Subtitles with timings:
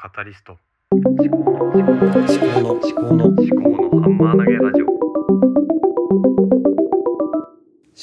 [0.00, 0.56] カタリスト。
[0.92, 4.86] 思考の思考の思考の思考の思考のハンマー投げラジオ。
[4.86, 4.94] 思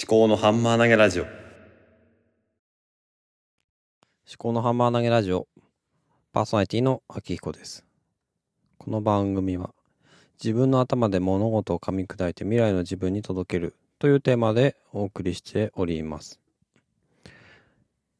[0.05, 1.23] 考のハンマー投げラジオ。
[1.23, 1.31] 思
[4.37, 5.47] 考のハンマー投げラジオ。
[6.33, 7.85] パーソナリティの秋彦です。
[8.77, 9.73] この番組は
[10.43, 16.41] 自分の頭で物事を噛み砕いて未来の自分に届けるというテーマでお送りしております、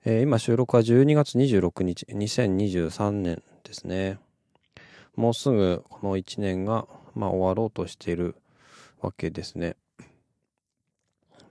[0.05, 4.17] えー今収録は12月26日2023年ですね。
[5.15, 8.35] もうすぐこの1年が、まあ、終わろうとしている
[9.01, 9.75] わけですね。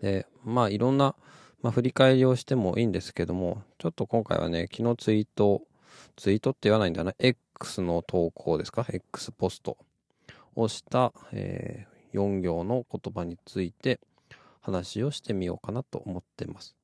[0.00, 1.14] で、まあいろんな、
[1.62, 5.62] まあ、振り返りをしてもいいんですけども、ちょっと今回はね、昨日ツイート、
[6.16, 9.76] ツイートって言わないんだな、X の投稿ですか ?X ポスト。
[10.56, 13.98] をした、えー4行の言葉について
[14.60, 16.76] 話をしてみようかなと思ってます。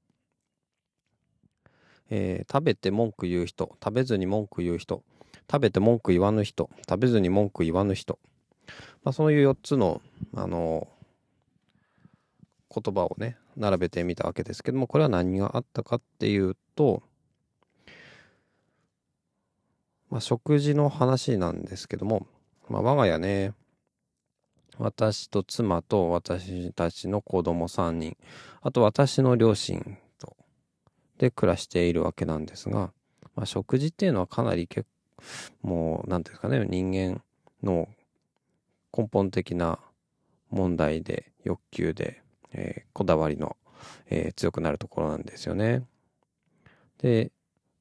[2.10, 5.04] えー食べて文句言う人、食べずに文句言う人、
[5.50, 8.18] 食べて文句言わぬ人、食べずに文句言わぬ人。
[9.02, 10.00] まあそういう4つの、
[10.34, 10.86] あの
[12.72, 17.02] 言葉をね並べてみたわけですけどもこれは何があったかっていうと、
[20.08, 22.26] まあ、食事の話なんですけども、
[22.68, 23.52] まあ、我が家ね
[24.78, 28.16] 私と妻と私たちの子供3人
[28.62, 30.36] あと私の両親と
[31.18, 32.92] で暮らしているわけなんですが、
[33.34, 34.86] まあ、食事っていうのはかなり結
[35.62, 37.22] もう何ていうんですかね人間
[37.62, 37.88] の
[38.96, 39.78] 根本的な
[40.50, 43.56] 問題で欲求でえーこだわりの、
[44.08, 45.84] えー強くなるところなんですよね。
[46.98, 47.32] で、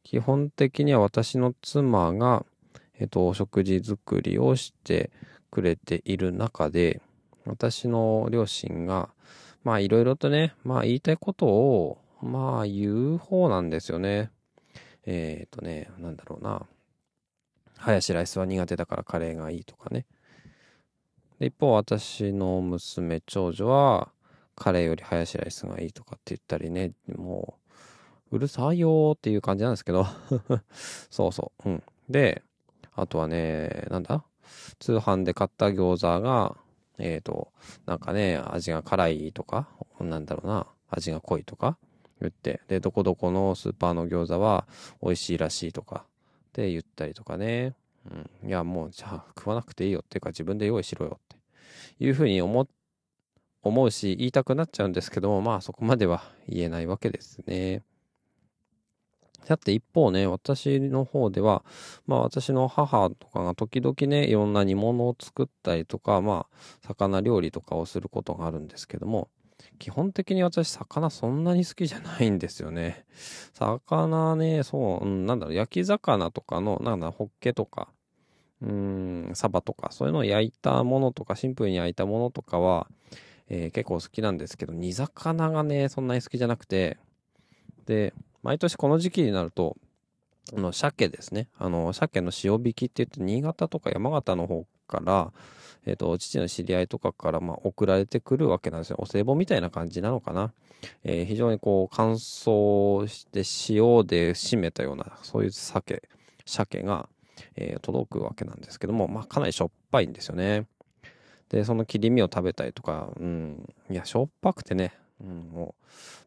[0.04, 2.46] 基本的には私の妻が、
[2.98, 5.12] えっ、と、お食事作りをして
[5.52, 7.02] くれている中で、
[7.46, 9.10] 私の両親が、
[9.64, 14.32] まあいろいろとね、まあ言いたいことを、まあ言う方なんですよね。
[15.06, 16.66] えっ、とね、なんだろうな。
[17.80, 20.06] ハヤシライスは苦手だからカレーがいいとかね。
[21.40, 24.10] で一方、私の娘、長女は、
[24.56, 27.58] カレーよりハヤシライスがいいとかって言ったりね、も
[28.32, 30.06] う、うるさいよーっていう感じなんですけど、
[31.10, 31.84] そうそう、うん。
[32.10, 32.44] で、
[32.94, 34.26] あとはね、なんだ？
[34.80, 36.58] 通販で買った餃子が、
[36.98, 37.54] えっ、と、
[37.86, 39.70] なんかね、味が辛いとか、
[40.02, 41.78] なんだろうな、味が濃いとか
[42.20, 44.68] 言って、で、どこどこのスーパーの餃子は
[45.02, 46.06] 美味しいらしいとか、
[46.50, 47.76] って言ったりとかね、
[48.44, 48.50] うん。
[48.50, 51.38] いや、もう、じゃあ食わなくていいよっていうか自分で用意しろよって
[52.04, 52.68] いうふうに思、
[53.62, 57.84] 思うし言いたくなっちゃうんですけどもまあそこまでは言えないわけですね。
[59.44, 61.64] さて一方ね私の方では
[62.06, 69.30] まあ私の母とかが時々ねいろんな煮物を作ったりとかまあ魚料理とかをすることがあるんですけども
[69.78, 73.06] 基本的に私魚そんなに好きじゃないんですよね。
[73.54, 77.90] 魚ねそう、うん、なんだろう焼き魚とかのなんだろホッケとか
[78.62, 82.88] うんサバとかそういうのを焼いたものとかシンプルに焼いたものとかは
[83.48, 86.98] えー結構好きなんですけど煮魚がねそんなに好きじゃなくて
[87.86, 89.78] で毎年この時期になると
[90.56, 95.32] あの鮭ですねあの鮭の塩引きって言って新潟とか山形の方から、
[95.86, 98.98] えー、と父の知り合いとかから、まあ、送られてくるわけなんですよ。
[99.00, 100.52] お歳暮みたいな感じなのかな、
[101.04, 103.40] えー非常にこう乾燥して
[103.70, 106.04] 塩で締めたようなそういう鮭
[106.46, 107.08] 鮭が、
[107.56, 110.66] えー届くわけなんですけども、まあ、かなりしょっぱいんですよね。
[111.50, 115.76] で、その切り身を食べたりとか、うん、いや、しょっぱくてね、うん、も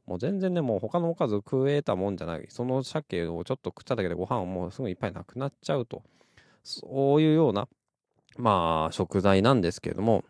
[0.07, 2.47] う、もう全然ね、もう他のおかず食えたもんじゃない。
[2.49, 6.03] その鮭をちょっと食っただけでご飯はもうすぐいっぱいなくなっちゃうと。
[6.65, 7.69] そういうような、
[8.39, 10.25] まあ、食材なんですけれども、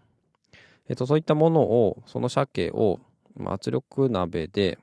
[0.88, 3.00] えっと、そういったものを、その鮭を、
[3.36, 4.78] まあ、圧力鍋で、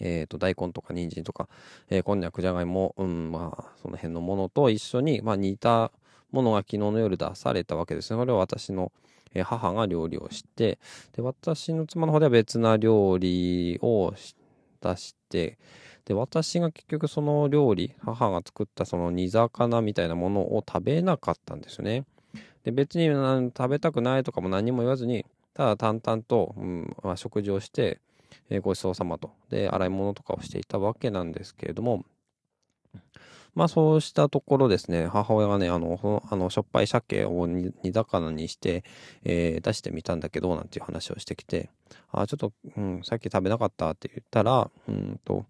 [0.00, 1.48] えっと、大根とか人参とか、
[1.90, 5.90] えーこんにゃく、じゃがいも、うん、まあ、その辺のものと一緒に、まあ、煮た
[6.32, 8.18] ものが昨日の夜出されたわけですね。
[8.18, 8.92] これは私の
[9.34, 10.78] えー母が料理をして、
[11.14, 14.14] で、私の妻の方では別な料理を
[14.80, 15.58] 出して、
[16.06, 22.04] で、私が結局その料理、母が作ったその煮魚みたいなものを食べなかったんですよね。
[22.64, 23.06] で、別に
[23.56, 28.00] 食べたくないとかも何も言わずに、ただ淡々と、うんまあ、食事をして、
[28.50, 29.30] えーごちそうさまと。
[29.50, 32.04] で、洗い物とかをしていたわけなんですけれども、
[33.54, 38.84] まあそうしたところですね、母親がね、あの、あのしょっぱい鮭を煮煮魚にして、
[39.24, 41.70] えー出してみたんだけど、なんていう話をしてきて、
[42.12, 45.46] あ、ちょっと、うん、さっき食べなかったって言ったら、うんと、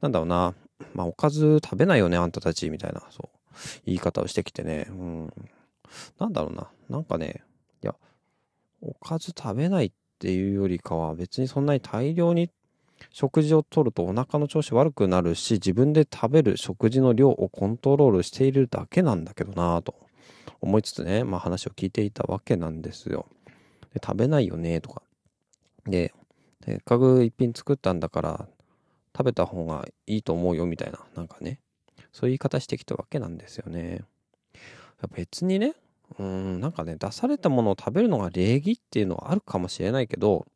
[0.00, 0.54] なんだろうな、
[0.94, 3.38] まあおかず食べないよね、あんたたち、みたいな、そう、
[3.86, 5.32] 言い方をしてきてね、うん、
[6.18, 7.42] なんだろうな、なんかね、
[7.82, 7.94] いや、
[8.80, 12.50] おかず食べないっていうよりかは、別にそんなに大量に
[13.10, 19.94] 食事をとるとお腹の調子悪くなるし、自分で食べる食事の量をコントロールしているだけなんだけどなぁと
[20.60, 23.26] 思いつつね、まあ話を聞いていたわけなんですよ。
[23.94, 25.02] で食べないよねとか。
[25.86, 26.12] で、
[26.64, 28.48] せっかく一品作ったんだから
[29.16, 31.60] 食べた方がいいと思うよみたいな、なんかね、
[32.12, 34.02] そういう言い方してきたわけなんですよね。
[35.14, 35.74] 別にね、
[36.18, 40.46] うん、なんかね、出されたものを食べるのが礼儀っていうのはあるかもしれないけど、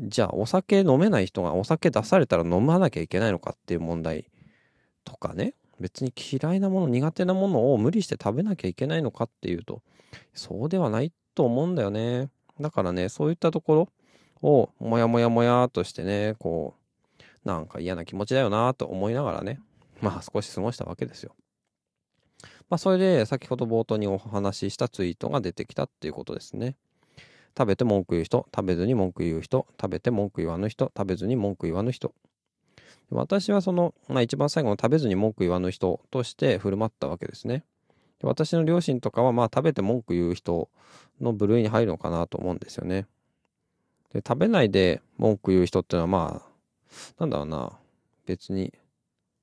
[0.00, 4.26] じゃあお酒飲めない人がお酒出されたら飲まなきゃいけないのかっていう問題
[5.04, 5.54] とかね。
[5.80, 9.82] 別に嫌いなもの苦手なものを無理して食べなきゃいけないのかっていうと
[10.34, 12.30] そうではないと思うんだよね。
[12.60, 13.88] だからねそういったとこ
[14.42, 16.85] ろをもやもやもやとしてねこう
[17.46, 19.60] なんか嫌な気持ちだよなと思いながらね
[20.02, 21.34] まあ少し過ごしたわけですよ
[22.68, 26.76] まあそれで先ほど冒頭にお話ししたツイートが出てきたっていうことですね
[27.56, 32.12] 食べて文句言う人、食べずに文句言う人、食べて文句言わぬ人、食べずに文句言わぬ人。
[33.10, 37.64] 私はその、まあ一番最後の食べずに文句言わぬ人として振る舞ったわけですね。
[38.22, 40.68] 私の両親とかはまあ食べて文句言う人
[41.20, 43.06] の部類に入るのかなと思うんですよね。
[44.12, 46.50] で食べないで文句言う人っていうのはまあ、
[47.18, 47.72] なんだろうな、
[48.26, 48.72] 別に、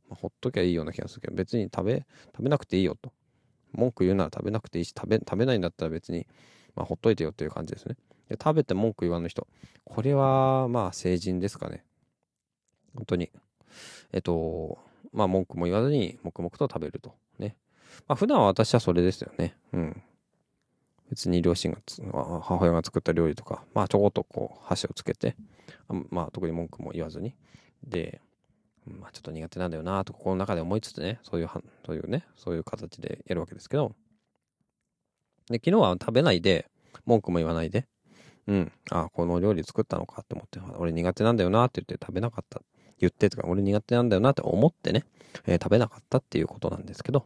[0.10, 2.06] まあ、ほっときゃいいような気がするけど、別に食べ、
[2.36, 3.12] 食べなくていいよと。
[3.72, 6.28] 文句言うなら食べなくていいし、食べ、食べないんだったら別に
[6.76, 7.96] まあ、ほっといてよっていう感じですね。
[8.30, 9.48] で食べて文句言わぬ人。
[9.84, 11.84] これは、まあ、成人ですかね。
[12.96, 13.30] 本当に。
[14.12, 14.80] えっと、
[15.12, 17.14] まあ、文句も言わずに、黙々と食べると。
[17.38, 17.56] ね。
[18.08, 19.56] まあ、普段は私はそれですよね。
[19.74, 20.02] うん。
[21.10, 21.80] 別に両親が
[22.42, 25.36] 母親が作った料理とか、まあ、ちょこっとこう、箸をつけて、
[25.88, 27.36] あまあ、特に文句も言わずに。
[27.84, 28.22] で、
[28.86, 31.50] まあ、ちょっと苦手なんだよなと、心の中で思いつつね、そういう、
[31.86, 33.94] そういうね、そういう形でやるわけですけど、
[35.48, 36.70] で、昨日は食べないで、
[37.06, 37.88] 文句も言わないで、
[38.48, 42.62] うん、あ、この料理作ったのかって思って、俺苦手なんだよなって言って食べなかった。
[43.00, 45.06] 言ってとか、俺苦手なんだよなって思ってね、
[45.46, 47.26] えー、食べなかったっていうことなんですけど、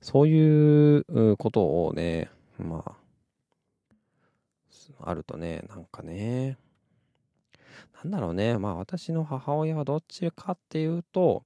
[0.00, 2.94] そういうことをね、まあ、
[5.04, 6.58] あるとね、なんかね、
[8.04, 11.44] なんだろうね、まあ私の母親はどっちかっていうと、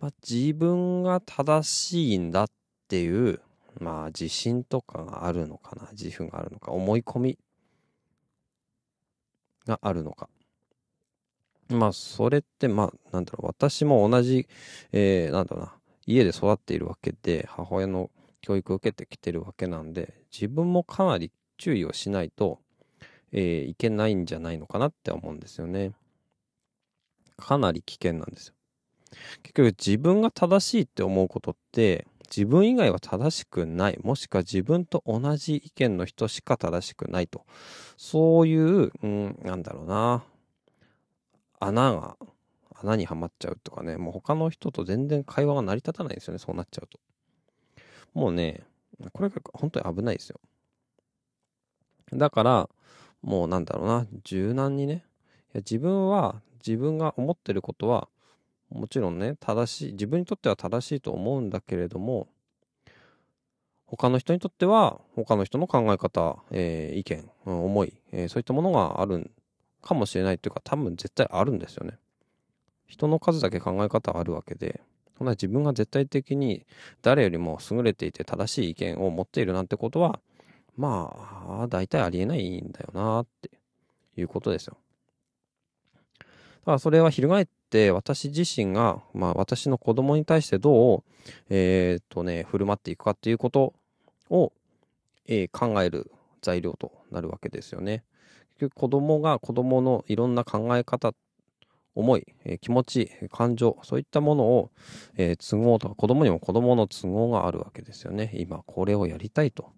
[0.00, 2.46] まあ、自分が正しいんだっ
[2.88, 3.40] ていう
[3.80, 5.88] まあ自信とかがあるのかな。
[5.92, 6.72] 自負があるのか。
[6.72, 7.38] 思い込み
[9.66, 10.28] があるのか。
[11.68, 13.46] まあそれってまあなんだろう。
[13.46, 14.46] 私も同じ、
[14.92, 15.74] えー、なんだろうな。
[16.06, 18.10] 家で育っているわけで母親の
[18.40, 22.58] 教育を受けてきてるわけなんで自分もかなり注意をしないと、
[23.32, 25.92] えー、いけないんじゃないのかなって思うんですよね
[27.36, 28.54] かなり危険なんですよ
[29.42, 37.44] 結局自分が正しいって思うことって自分以外は正しくない、もしくは自分と同じ意見の人しか正しくないと。
[37.98, 40.24] そういう、うん、なんだろうな。
[41.60, 42.16] 穴が、
[42.80, 46.98] 穴にはまっちゃうとかね、もう他の人と全然会話が成り立たないんですよね、そうなっちゃうと。
[48.14, 48.62] もうね、
[49.12, 50.40] これが本当に危ないですよ。
[52.14, 52.70] だから、
[53.22, 55.04] もうなんだろうな、柔軟にね、
[55.54, 58.08] いや自分は自分が思ってることは
[58.70, 62.28] もちろんね正しい自分にとっては正しいと思うんだけれども
[63.86, 69.30] 他の人にとっては他の人の考え方、えー、意見、うん、思い、えー、そういったものがある
[69.82, 71.98] かもしれないというか多分絶対あるんですよね。
[72.86, 74.80] 人の数だけ考え方あるわけで
[75.18, 76.64] そんな自分が絶対的に
[77.02, 80.20] 誰よりも優れていて正しい意見を持っているなんてことは
[80.76, 83.50] まあ大体ありえないんだよなって
[84.16, 84.76] いうことですよ。
[86.18, 86.24] だ
[86.66, 91.02] からそれは翻って私自身が、まあ、私の子供に対してどう、
[91.50, 93.74] えー、とね、振る舞っていくかっていうこと
[94.30, 94.52] を、
[95.26, 98.04] えー、考える材料となるわけですよね。
[98.58, 101.14] 結局子供が子供のいろんな考え方、
[101.94, 104.70] 思い、えー、気持ち、感情、そういったものを、
[105.16, 108.30] え都合とか子供にも子供の都合があるわけですよね。
[108.34, 109.72] 今これをやりたいと。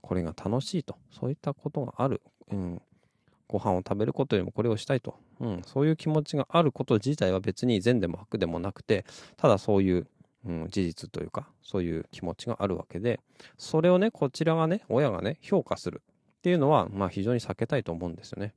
[0.00, 0.96] これが楽しいと。
[1.10, 2.22] そういったことがある。
[2.50, 2.82] うん、
[3.48, 9.04] ご飯を食べることよりもこれをしたいと、うん、そういう気持ちがあること自体は別に善でも悪でもなくて
[9.36, 10.06] ただそういう、
[10.46, 13.20] うん、事実というかそういう気持ちがあるわけで
[13.56, 16.02] それをねこちらがね親がね評価する
[16.38, 18.54] っていうのはまあ非常に避けたいと思うんですよね。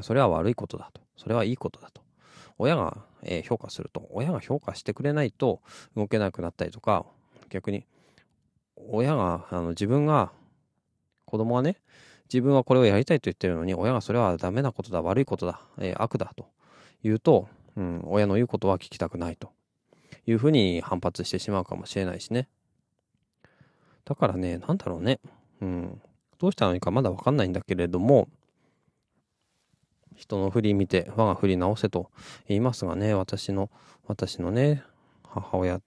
[0.00, 1.02] それは悪いことだと。
[1.18, 2.00] それはいいことだと。
[2.58, 4.08] 親が、えー、評価すると。
[4.10, 5.60] 親が評価してくれないと
[5.94, 7.04] 動けなくなったりとか
[7.50, 7.84] 逆に
[8.88, 10.32] 親があの自分が
[11.24, 11.76] 子供がね
[12.32, 16.46] 自分はこれをやりたいと言ってるのに、親がそれはダメなことだ、悪いことだ、えー、悪だと
[17.04, 17.46] 言うと、
[17.76, 19.50] うん、親の言うことは聞きたくないと
[20.26, 22.48] いうふうに反発してしまうかもしれないしね。
[24.06, 25.20] だからね、なんだろうね。
[25.60, 26.00] うん。
[26.38, 28.28] どうしたらいいかまだわかんないんだけれども、
[30.16, 32.10] 人の振り見て我が振り直せと
[32.48, 33.70] 言いますがね、私の、
[34.06, 34.82] 私のね、
[35.22, 35.82] 母親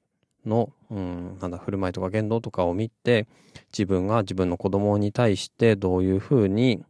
[0.46, 3.28] の、うん、なんだ、振る舞いとか言動とかを見て、
[3.72, 6.84] 自分が自分の子供に対してどういうふうに、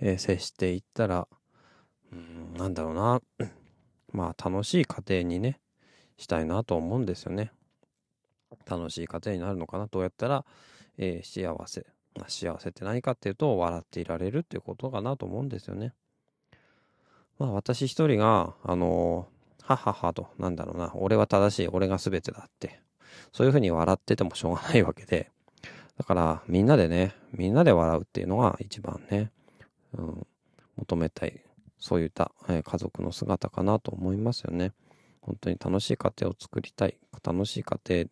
[0.00, 1.28] えー、接していったら、
[2.12, 3.20] うん、なんだろうな、
[4.12, 5.60] まあ楽しい家庭にね、
[6.16, 7.52] したいなと思うんですよね。
[8.66, 9.86] 楽しい家庭になるのかな。
[9.86, 10.44] どうやったら、
[10.98, 11.86] えー、幸せ。
[12.14, 15.94] まあ幸せって何かっていうと、笑っていられるっていうことかなと思うんですよね。
[17.38, 22.81] まあ私一人が、あのー、はははと、なんだろうな、俺は正しい、俺が全てだって、
[23.32, 25.30] そういうふうに笑っててもしょうがないわけで、
[25.98, 29.30] だからみんなでね、みんなで笑うっていうのが一番ね、
[29.96, 30.26] うん、
[30.76, 31.42] 求めたい、
[31.78, 34.72] そういった、えー、家族の姿かなと思いますよね。
[35.20, 38.06] 本当に楽しい家庭を作りたい、楽しい家庭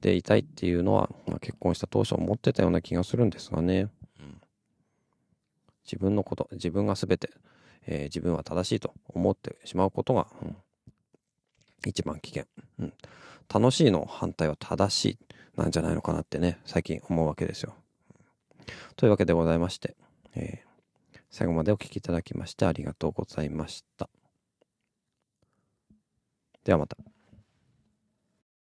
[0.00, 3.88] でいたいっていうのは、まあ、結婚した当初思ってたような気がするんですがね。
[4.20, 4.40] うん、
[5.84, 7.30] 自分のこと、自分が全て、
[7.86, 10.56] えー、自分は正しいと思ってしまうことが、うん、
[11.84, 12.44] 一番危険、
[12.78, 12.92] うん。
[13.52, 15.18] 楽しいの反対は正しい
[15.56, 17.74] なんじゃないのかなってね、最近思うわけですよ。
[18.96, 19.96] というわけでございまして、
[20.34, 24.08] えー、最後までお聴きいただきましてありがとうございました。
[26.64, 27.11] ではまた。